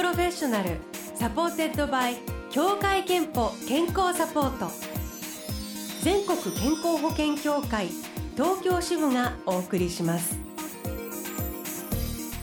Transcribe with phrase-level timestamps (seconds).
[0.00, 0.78] プロフェッショナル
[1.14, 2.16] supported by
[2.50, 4.70] 協会けんぽ健康サポート。
[6.02, 7.88] 全国健康保険協会
[8.34, 10.38] 東京支部がお送りします。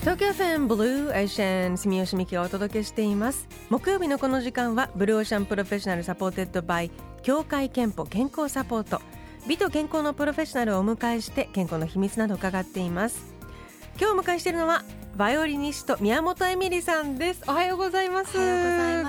[0.02, 3.48] 東京 FMブルーオーシャン住吉美紀がお届けしています。
[3.71, 6.92] 木曜日のこの時間はブルーオーシャンプロフェッショナル supported by
[7.24, 9.02] 協会けんぽ健康サポート。
[9.47, 13.36] 美と健康のプロフェッショナルをお迎えして健康の秘密など伺っています。
[14.00, 14.83] 今日お迎えしているのは
[15.18, 17.42] バイオリニスト宮本エミリさんです。
[17.48, 18.38] おはようございます。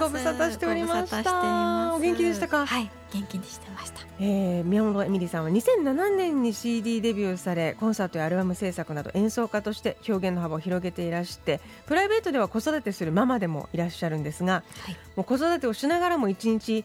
[0.01, 1.95] ご無沙汰しておりました。
[1.95, 2.65] お元気でしたか？
[2.65, 16.85] はい元気にしてました、えー、宮本エミリさんは2007年に CD デビューされコンサートやアルバム制作など演奏家として表現の幅を広げていらしてプライベートでは子育てするママでもいらっしゃるんですが、はい、もう子育てをしながらも1日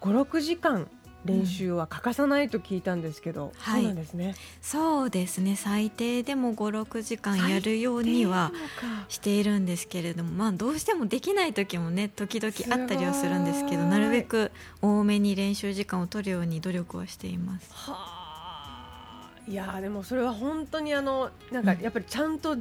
[0.00, 0.88] 56時間
[1.24, 5.56] 練習は欠かさないと聞いたんですけど、うん、そうなんですね、そうですね。
[5.56, 8.52] 最低でも56時間やるようには
[9.08, 17.70] しているんですけれどもまあどうしてもできない時もね時々あったりはするんですけどなるべく多めに練習時間を取るように努力はしています。
[17.72, 22.56] はあ、いやでもそれは本当にあのなんかやっぱりちゃんと、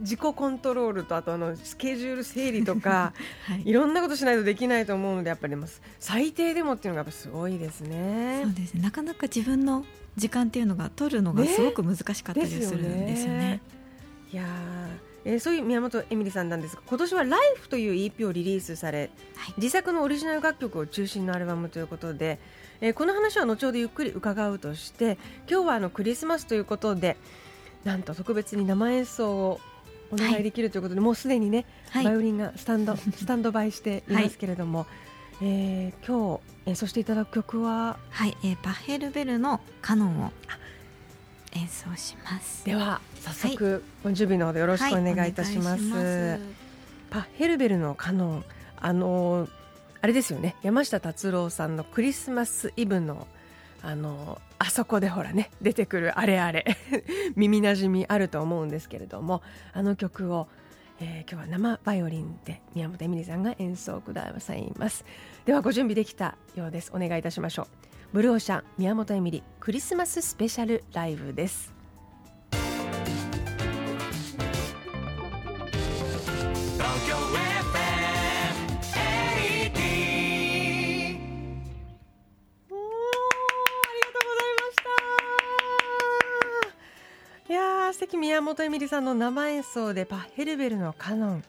[0.00, 3.12] 自己コントロールとあとあのスケジュール整理とか、
[3.46, 5.56] はい、いろんなことしないとできないと思うのでやっぱり
[5.98, 8.42] 最低でもっていうのがやっぱすごいですね。
[8.44, 8.82] そうですね。
[8.82, 9.84] なかなか自分の
[10.16, 13.38] 時間っていうのが取るのがすごく難しかったりするんですよね。
[13.38, 13.60] ねね。
[14.32, 14.44] いや
[15.24, 22.38] えー、そういう宮本エミリさんなんですが今年は「Life」という EP をリリースされ、はい、自作のオリジナル楽曲を中心のアルバムということで、
[22.80, 27.16] えー、この話は後ほどゆっくり伺うとして今日はあのクリスマスということで
[27.84, 29.60] なんと特別に生演奏を
[30.12, 34.88] お願いできるということで、はい、もうすでにね、はい、バイオリンがスタンド スタンドバイしていますけれども、はい、
[35.42, 37.98] えー、今日演奏していただく曲は？
[38.10, 40.32] はい、えー、パッヘルベルのカノンを
[41.52, 42.64] 演奏します。
[42.64, 46.40] では早速、はい、準備のほどよろしくお願いいたします,、
[47.10, 48.44] パッヘルベルのカノン
[48.76, 49.48] あの
[50.00, 50.56] あれですよね。
[50.62, 53.26] 山下達郎さんのクリスマスイブの
[53.82, 56.66] あのあそこでほらね出てくるあれあれ
[57.34, 60.48] 耳なじみあると思うんですけれどもあの曲を、
[61.00, 65.06] えー、今日は生バイオリンで宮本恵美里さんが演奏くださいます。
[65.46, 66.92] ではご準備できたようです。
[66.94, 67.66] お願いいたしましょう。
[68.12, 71.79] ブルーオーシャン宮本恵美里クリスマススペシャルライブです。
[88.40, 91.44] 宮本恵美里さんの生演奏でパッヘルベルのカノン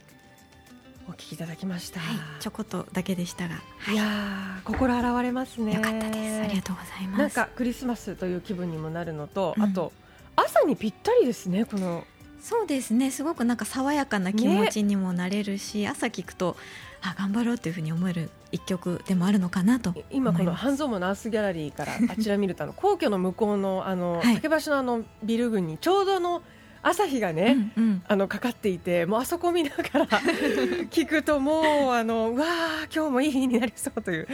[1.08, 5.76] お聞きいただきました、はい、ちょこっとだけでしたが、はい、いや心洗われますね。
[5.76, 6.42] よかったです。
[6.42, 7.20] ありがとうございます。
[7.20, 9.94] なんかクリスマスという気分にもなるのと、うん、あと
[10.36, 12.04] 朝にぴったりですねこの。
[12.42, 13.10] そうですね。
[13.10, 16.58] すごくなんか爽やかな気持ちにもなれるし、ね、朝聞くと
[17.02, 26.42] あ頑張ろうというふうに思える一曲でもあるのかなと今この半蔵門のアースギャラリーからあちら見るとあの皇居の向こうのあの、はい、竹橋のあのビル群にちょうどの
[26.84, 30.08] 朝日がね、うんうん、あのかかっていてもうあそこ見ながら
[30.90, 34.28] 聞くともうあのうわあ今日もいい日になりそうという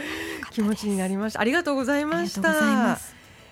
[0.50, 1.40] 気持ちになりました。
[1.40, 2.98] ありがとうございました。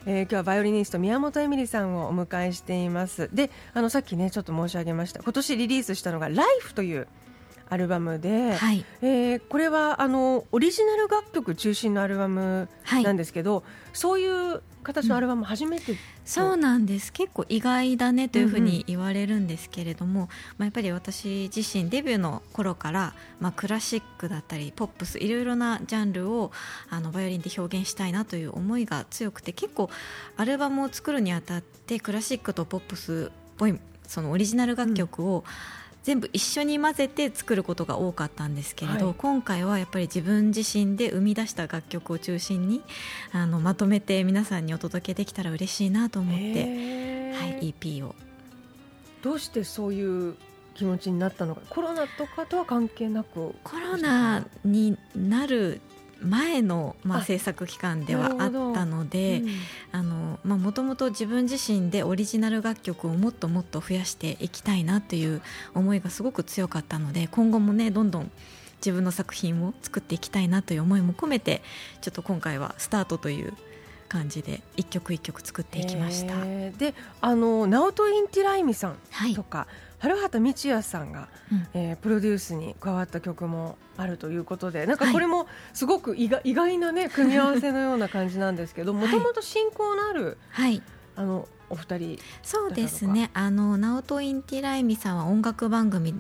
[0.09, 3.29] えー、今日はバイオリニスト宮本恵美里さんをお迎えしています。
[3.33, 5.21] であのさっきねちょっと申し上げました。
[5.23, 7.09] 今年リリースしたのが「Life」という
[7.69, 12.69] アルバムで、はい、えー、これはあのオリジナル楽曲中心のアルバム
[13.03, 15.95] なんですけど、はい、そういう形のアルバム初めて、う。
[15.97, 17.13] ん、そうなんです。
[17.13, 26.53] 結構意外だねというふうに言われるんですけれども、うんうん、まあ、やっぱり私自身デビューの頃から、まあ、クラシックだったりポップスいろいろなジャンルを
[26.89, 29.91] あのバイオリンで表現したいなという思いが強くて結構
[30.37, 42.81] アルバムを作るにあたってクラシックとポップスっぽいそのオリジナル楽曲を、うん全部一緒に混ぜて作ることが多かったんですけれど、はい、今回はやっぱり自分自身で生み出した楽曲を中心に
[43.33, 48.15] あのまとめて皆さんにお届けできたら嬉しいなと思って、はい、EP を。
[49.21, 50.37] どうしてそういう
[50.75, 51.63] 気持ちになったのか。
[51.69, 53.57] コロナとかとは関係なく？
[53.65, 55.81] コロナになる
[56.23, 59.43] 前の、まあ、制作期間ではあったので
[60.45, 65.43] もともと自分自身でオリジナル楽曲をもっともっと増やしていきたいなという
[65.75, 68.31] 思いがすごく強かったので今後もねどんどん
[68.79, 71.63] 自分の作品を作っていきたいなという思いも込めて
[72.01, 73.53] ちょっと今回はスタートという
[74.09, 76.35] 感じで一曲一曲作っていきました。
[76.79, 78.97] であのナオト・インティライミさん
[79.35, 79.67] とか、はい
[79.99, 90.83] 春畑道也さんが、うん、えー、プロデュースに加わった曲もあるということでなんかこれもすごく意外,、意外な、ね、組み合わせのような感じなんですけどもともと親交のある、はい、
[91.17, 93.31] あのお二人そうですね。
[93.35, 96.15] あのナオト・インティライミさんは音楽番組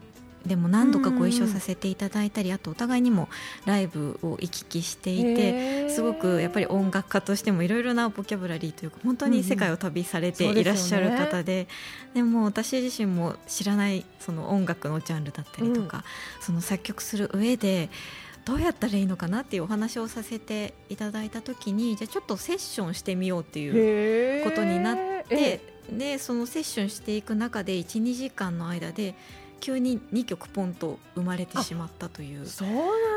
[0.46, 3.28] でも何度かご一緒させていただいたり、あとお互いにも
[3.64, 11.68] ライブを行き来していてすごくやっぱり音楽家としてもいろいろなボキャブラリーというか本当に世界を旅されていらっしゃる方で,、
[12.14, 16.04] でも私自身も知らないその音楽のジャンルだったりとか、
[16.40, 17.90] その作曲する上で
[18.44, 24.96] どうやったらいいのかなっていうお話をさせていただいた時にじゃあちょっとセッションしてみようっていうことになっ
[25.28, 25.60] て
[25.90, 29.16] でそのセッションしていく中で12時間の間で
[29.60, 32.46] 急に2曲ポンと生まれてしまったという。
[32.46, 32.68] そう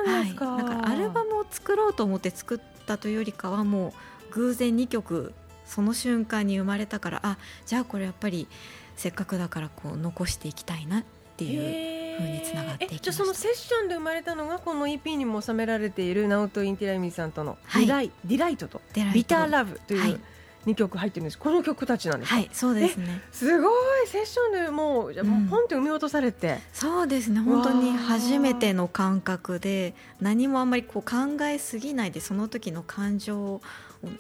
[0.06, 3.94] なんですか、はい、だからアルバムを作ろうと思って作ったというよりかはも
[4.30, 5.34] う偶然2曲
[5.66, 8.48] その瞬間に生まれたからあじゃあこれやっぱり
[8.96, 11.04] せっかくだからこう残していきたいなっ
[11.38, 13.04] ていうふうにつながっていきました。
[13.04, 18.82] じゃそのセッションで生まれたのがこの EP にも収められているナオト・インティライミさんとのディライ、はい、ディライトと
[19.14, 20.20] ビターラブという、はい
[20.66, 21.38] 2曲入ってるんです。
[21.38, 23.22] この曲たちなんですはいそうですね。
[23.32, 23.70] すご
[24.04, 24.08] い。
[24.08, 27.40] セッションでもうじゃもうポンって埋め落とされて、そうですね。
[27.40, 33.62] 本当に初めての感覚で何もあんまりこう考えすぎないでその時の感情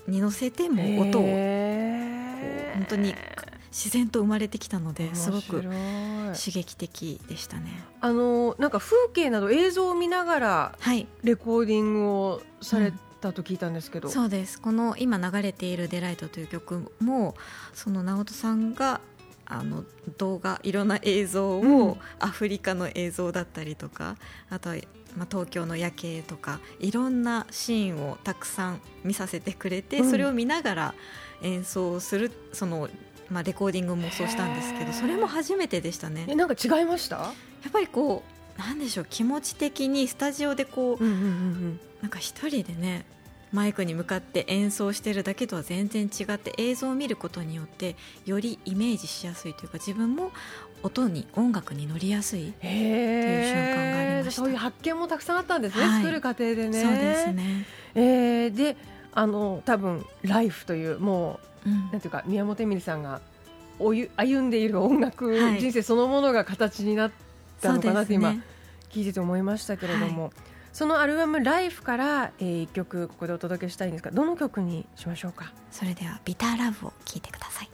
[0.07, 3.15] に乗せても音を本当に
[3.71, 7.83] 自然と生まれてきたのですごく刺激的でしたね。
[8.01, 10.75] あのなんか風景など映像を見ながら
[11.23, 14.59] レコーディングをされたと聞いたんですけど、うん、そうです。
[14.59, 17.35] この今流れている「デライト」という曲も
[17.73, 19.01] その直人さんが
[19.45, 19.83] あの
[20.17, 24.15] 動画いろんな映像を、うん、アフリカの映像だったりとか
[24.49, 24.75] あとは、
[25.17, 30.93] まあ、東京の夜景とかいろんなシーンをたくさん見させてくれて、うん、それを見ながら
[31.41, 32.89] 演奏するその
[33.31, 36.25] まあ、レコーディングもそうしたんですけどそれも初めてでしたね。
[36.27, 37.17] えなんか違いました？
[37.17, 37.33] や
[37.67, 38.23] っぱりこ
[38.57, 43.05] うなんでしょう気持ち的にスタジオでこう,、うんうんうん、なんか一人でね
[43.51, 50.31] マイクに向かって演奏してるだけとは全然違って映像を見ることによってよりイメージしやすいというか自分も
[50.83, 54.41] 音に音楽に乗りやすいという瞬間がありました。
[54.43, 56.81] そういう発見もたくさんあったんですね、はい、作る過程でね。
[56.81, 57.65] そうですね、
[57.95, 58.77] えー、で
[59.13, 63.21] あの多分「ライフというもううん、なんていうか宮本恵美里さんが
[63.79, 67.11] おゆ歩んでいる音楽人生そのものが形になっ
[67.61, 68.35] たのかなって今
[68.89, 70.31] 聞いてて思いましたけれども、はい、
[70.79, 75.51] そのアルバム「ライフから、えー、1曲ここでお届けしたいんですがどの曲にしましょうか？
[75.69, 77.69] それでは「ビターラブを聴いてください。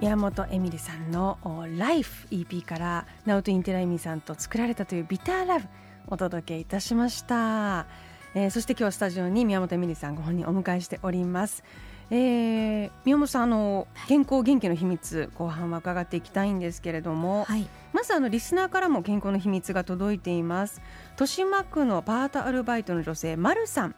[0.00, 1.38] 宮本エミリさんの
[1.78, 5.68] 「Life」EP からナオト・インテライミさんと作られたという「ビターラブ」
[6.08, 7.86] お届けいたしました、
[8.34, 11.62] えー、そして今日はスタジオに宮本エミリさんご本人お迎えしております、
[12.10, 20.80] えー、宮本さんあの健康元気の秘密後半は伺っていきたいんですけれども、はい、まずあのリスナーからも健康の秘密が届いています。
[21.12, 23.94] 豊島区のパートアルバイトの女性まるさん。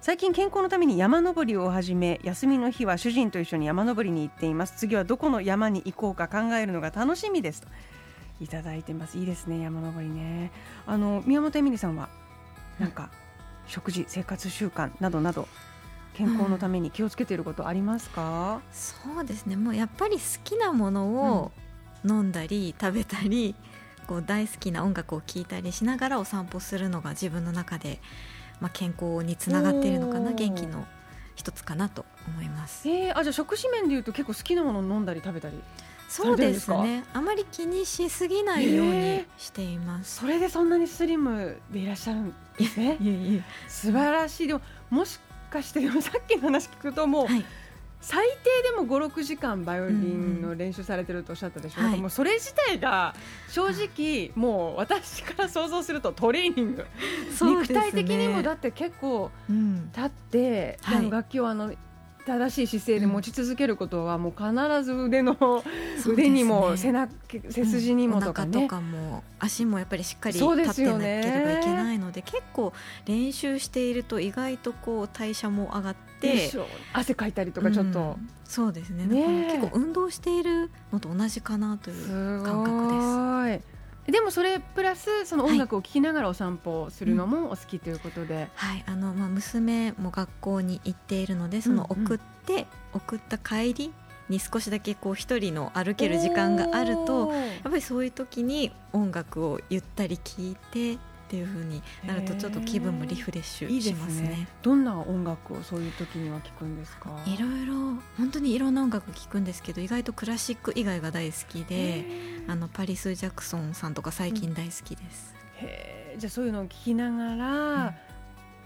[0.00, 4.74] 最近健康のために山登りを始め休みの日は主人と一緒に山登りに行っています。
[4.76, 7.68] 次はどこの山に行こうか考えるのが楽しみですと
[8.40, 9.18] いただいてます。
[9.18, 10.50] いいですね山登りね。
[10.86, 12.08] あの宮本恵美里さんは
[12.78, 13.10] なんか、
[13.66, 15.48] 食事生活習慣などなど
[16.14, 19.56] 健康のために気をつけていることありますか、うん、そうですね。
[19.56, 21.06] もうやっぱり好きなもの
[21.38, 21.52] を
[22.04, 23.54] 飲んだり食べたり、
[24.06, 28.00] こう大好きな音楽を聴いたりしながらお散歩するのが自分の中で
[28.60, 30.32] まあ、健康につながっているのかな。
[30.32, 30.86] 元気の
[31.34, 32.88] 一つかなと思います。
[32.88, 35.60] えー、あじゃあ食事面でいうと結構好きなもの飲んだり食べたり？
[36.14, 37.04] そうですね。
[37.12, 42.96] あまり気にしすぎないようにしています、えー、それでそんなにスリムでいらっしゃるんですね？
[43.02, 43.42] いえいえ。
[43.68, 44.46] 素晴らしい。
[44.46, 45.18] でももし
[45.50, 47.44] かしてさっきの話聞くともう、はい。
[48.00, 51.80] 最低でも56時間バイオリンの練習されてるとおっしゃったでしょ？
[51.80, 53.14] う、うん、もうそれ自体が
[53.48, 56.88] 正直もう私から想像するとトレーニング、ね、
[57.40, 61.72] 肉体的にもだって結構立って、うん、楽器をあの
[62.26, 67.12] 正しい姿勢で持ち続けることはもう必ず腕の、うん、腕にも背中、
[67.50, 72.72] 背筋にもとか、ね、とかも足もやっぱりしっかり立ってなければいけないので結構
[73.06, 76.50] 練習していると意外とこう代謝も上がって
[76.92, 79.06] 汗かいたりとかちょっと、うん、そうですね。
[79.06, 83.74] ね結構運動しているのと同じかなという感覚です。
[84.06, 93.94] でもそれプラスその音楽を聴きながらお散歩するのもお好きということで、はい、あのまあ娘も学校に行っているのでその送って、うんうん、送った帰り
[94.28, 104.28] に少しだけこう一人の歩ける時間があるとやっぱりそういう時に音楽をゆったり聴いてっていう風になるとちょっと気分もリフレッシュしますね。
[104.28, 107.10] いいすねどんな音楽をそういう時には聞くんですか？
[107.26, 107.74] いろいろ
[108.18, 112.04] 本当にいろんな音楽聞くんですけど、意外とクラシック以外が大好きで、
[112.46, 115.34] あのパリスジャクソンさんとか最近大好きです。
[115.62, 117.94] うん、へえ、じゃあそういうのを聞きながら、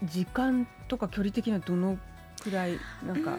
[0.01, 1.97] うん、時間とか距離的にはどの
[2.41, 3.37] くらいなんか？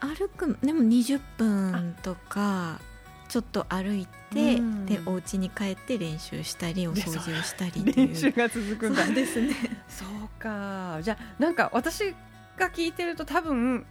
[0.00, 2.80] 歩くでも20分とか
[3.28, 9.06] ちょっと歩いて、うん、でお家に帰って練習したりお掃除をしたり練習が続くんだ。
[9.06, 9.54] ですね。
[9.88, 10.08] そう
[10.40, 10.98] か。
[11.02, 12.14] じゃあなんか私
[12.56, 13.86] が聞いてると多分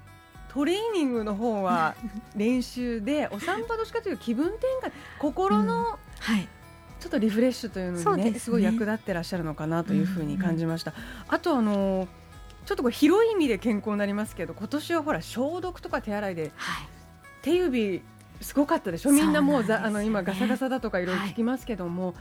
[0.50, 1.96] トレーニングの方は
[2.36, 5.86] 練習でお散歩どっちかというと気分転換心の、うん、
[6.20, 6.48] はい。
[7.00, 10.92] ちょっとリフレッシュというのにね、ね、すごい役立ってらっしゃるのかなというふうに感じました。
[10.92, 12.08] うんうん、あとあの
[12.66, 16.88] ちょっとこれ広い意味で健康になりますけど今年はほら消毒とか手洗いで、はい、
[17.44, 18.02] 手指
[18.42, 19.12] すごかったでしょ？
[19.12, 22.14] みんなもう、ね、あの今ガサガサだとかいろいろ聞きますけども、は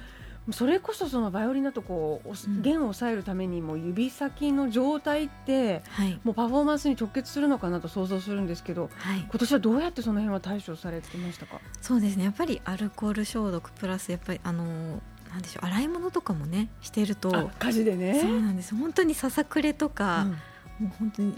[0.51, 11.61] い、それこそそのバイオリンだとこう、弦を抑えるためにも指先の状態って、はい、もうパフォーマンスに直結するのかなと想像するんですけど、はい、今年はどうやってその辺は対処されてましたか？
[11.81, 12.25] そうですね。
[12.25, 14.65] やっぱりアルコール消毒プラスやっぱりあの
[15.31, 18.21] なんでしょう洗い物とかもねしてると火事でね。
[18.21, 18.75] そうなんです。
[18.75, 20.27] 本当にささくれとか、
[20.81, 21.35] うん、もう本当に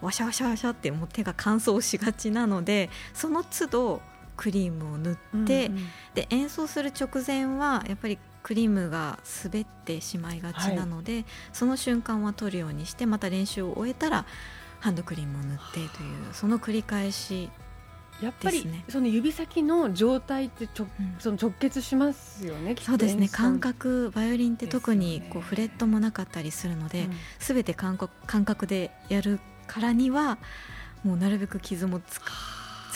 [0.00, 4.02] わしゃわしゃわしゃってもう手が乾燥しがちなのでその都度
[4.38, 14.24] クリームを塗って、うんうん、で演奏する直前はやっぱりクリームが滑ってしまいがちなので、はい、その瞬間は取るようにしてまた練習を終えたら
[14.80, 15.88] ハンドクリームを塗ってという
[16.32, 17.50] その繰り返し
[18.22, 22.74] やっぱり、ね、その指先の状態ってちょ、うん、その直結しますよね。
[22.80, 23.28] そうですね。
[23.28, 27.06] 感覚バイオリンって特にこうフレットもなかったりするので、
[27.38, 30.38] すべ、て感覚感覚でやるからには
[31.04, 32.32] もうなるべく傷もつか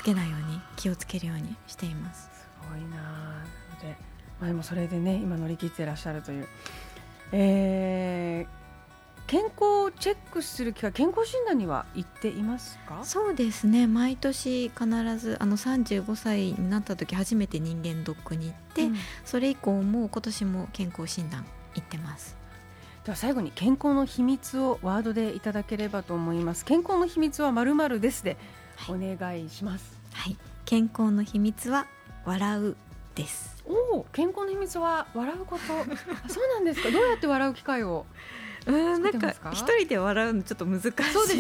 [0.03, 2.29] つけないように気をつけるようにしています。
[2.35, 3.45] すごいな。
[3.81, 3.97] で、
[4.41, 6.49] まあ、でもそれでね今乗り切ってらっしゃるという、
[7.31, 12.99] えー、健康をチェックする機会健康診断には行っていますか？
[13.05, 13.87] そうですね。
[13.87, 14.87] 毎年必
[15.19, 22.37] ずあの35歳になった時初めて人間ドックに行って、うん、それ以降も今年も健康診断行ってます。
[23.05, 26.65] では最後に健康の秘密をワードでいただければと思います。
[26.65, 28.37] 健康の秘密はまるまるですで
[28.89, 29.99] お願いします。
[30.13, 31.87] はい、健康の秘密は
[32.25, 32.77] 笑う
[33.15, 33.63] です。
[33.67, 35.63] おお、健康の秘密は笑うこと。
[36.33, 36.91] そうなんですか。
[36.91, 38.07] どうやって笑う機会を。
[38.67, 40.87] うんなんか一人で笑うのちょっと難し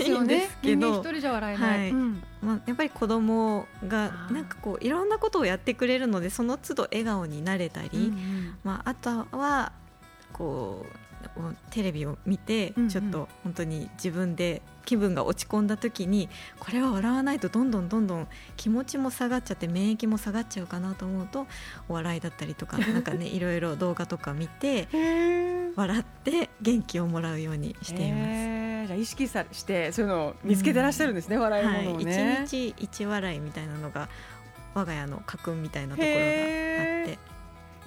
[0.06, 1.78] いんですけど、一、人じゃ笑えない。
[1.78, 9.72] はいうん、まあやっぱり子供がなんかこういろんなことをやってくれるのでその都度笑顔になれたり、うんうん、まああとは
[10.32, 11.01] こう
[11.70, 21.46] テレビを見てちょっと本当に自分で気分が落ち込んだ時にこれは笑わないとどんどんどんどん気持ちも下がっちゃって免疫も下がっちゃうかなと思うと
[21.88, 24.88] お笑いだったりとか なんかねいろいろ動画とか見て
[25.76, 28.62] 笑って元気をもらうようにしています。
[28.86, 32.42] じゃ意識さしてそういうのを見つけてらっしゃるんですね、うん、笑いものをね。
[32.44, 34.08] 一、日一笑いみたいなのが
[34.74, 36.16] 我が家の家訓みたいなところが。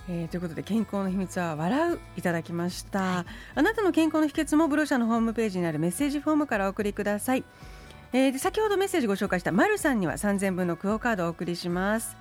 [0.08, 7.44] えー、ということで健康の秘密は笑ういただきました、はい、あなたの健康の秘訣もブロシャのホームページにあるメッセージフォームからお送りください、
[8.14, 12.18] えー、で先ほどメッセージご紹介したまるさんには3000分のクオカードをお送りします。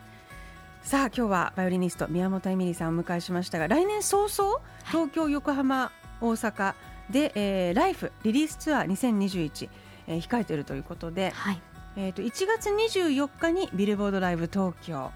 [0.82, 6.74] さあ今日はバイオリニスト宮本恵美里さんをお迎えしましたが来年早々東京、横浜、大阪
[7.08, 9.70] で、えー、ライフリリースツアー2021、
[10.08, 11.62] えー、控えているということで、はい、
[11.96, 15.10] えーと、と1月24日にビルボードライブ東京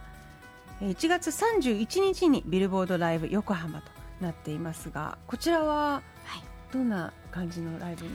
[0.81, 6.03] 1月31日にビルボードライブ横浜となっていますがこちらは
[6.73, 8.11] どんな感じのライブに、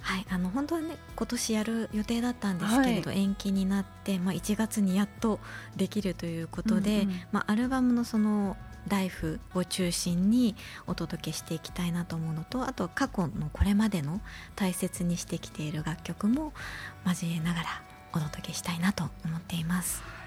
[0.00, 5.40] はい、あの本当はね今年やる予定だったんですけれど、はい、延期になって、まあ、1月にやっと
[5.76, 8.56] できるということで、うんうん、まあ、アルバムのその
[8.88, 10.54] ライフを中心に
[10.86, 14.20] お届けしていきたいなと思うのとあと過去のこれまでの
[14.54, 16.52] 大切にしてきている楽曲も
[17.04, 17.66] 交えながら
[18.12, 20.25] お届けしたいなと思っています。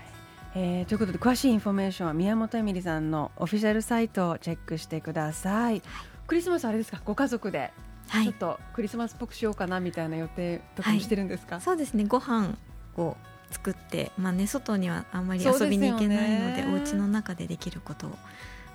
[0.56, 5.82] えー、ということで詳しいインフォメーションは宮本笑里さんのオフィシャルサイトをチェックしてください。
[6.28, 7.02] クリスマスあれですか？
[7.06, 7.72] ご家族で？
[8.12, 12.58] ちょっとクリスマスっぽくしようかなみたいな予定とかもしてるんですか、はい、そうですねご飯
[12.98, 13.16] を
[13.52, 18.18] 作って、まあね、外にはあんまり遊びに行けないのでで、ね、お家の中でできることを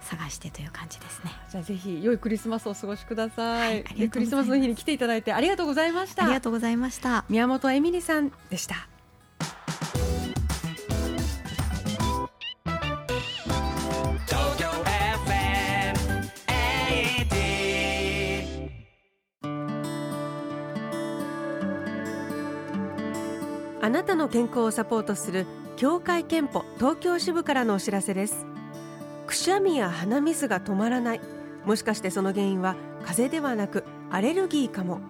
[0.00, 1.32] 探してという感じですね。
[1.50, 6.24] じゃあぜひ良いクリスマスをお過ごしください、はい、クリスマスの日に来ていただいてありがとうございました。
[6.24, 7.24] ありがとうございました。
[7.28, 8.88] 宮本恵美里さんでした
[23.84, 25.44] あなたの健康をサポートする
[25.76, 28.46] 協会憲法東京支部からのお知らせです。
[29.26, 31.20] くしゃみや鼻水が止まらない。
[31.66, 35.00] もしかしてその原因は風邪ではなくアレルギーかも。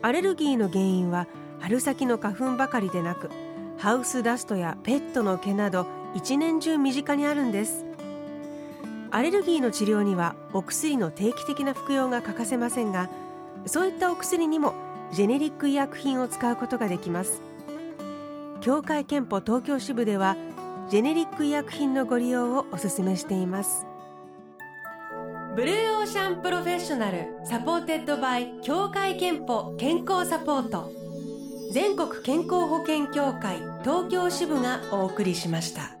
[0.00, 1.26] アレルギーの原因は
[1.58, 3.30] 春先の花粉ばかりでなく
[3.78, 7.84] ハウスダストやペットの毛など一年中身近にあるんです。
[9.10, 13.10] アレルギーの治療にはお薬の定期的な服用が欠かせませんが
[13.66, 14.74] そういったお薬にも
[15.10, 17.47] ジェネリック医薬品を使うことができます。
[18.60, 20.36] 協会けんぽ東京支部では
[20.90, 23.86] ジェネリック医薬品のご利用をお勧めしています
[25.54, 30.90] ブルーオーシャンプロフェッショナル supported by 協会けんぽ健康サポート
[31.72, 35.97] 全国健康保険協会東京支部がお送りしました。